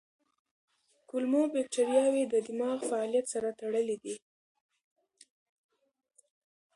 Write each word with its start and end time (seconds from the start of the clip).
کولمو 1.09 1.43
بکتریاوې 1.53 2.23
د 2.27 2.35
دماغ 2.47 2.77
فعالیت 2.89 3.25
سره 3.33 3.49
تړلي 3.59 3.97
دي. 4.03 4.15